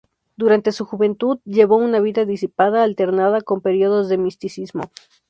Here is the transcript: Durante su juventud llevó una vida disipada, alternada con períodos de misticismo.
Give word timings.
Durante 0.35 0.71
su 0.71 0.83
juventud 0.83 1.37
llevó 1.45 1.77
una 1.77 1.99
vida 1.99 2.25
disipada, 2.25 2.81
alternada 2.83 3.41
con 3.41 3.61
períodos 3.61 4.09
de 4.09 4.17
misticismo. 4.17 4.89